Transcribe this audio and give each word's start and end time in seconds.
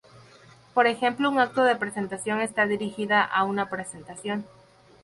Por 0.73 0.87
ejemplo 0.87 1.29
un 1.29 1.37
acto 1.37 1.63
de 1.63 1.75
presentación 1.75 2.41
está 2.41 2.65
dirigida 2.65 3.23
a 3.23 3.43
una 3.43 3.69
presentación. 3.69 4.47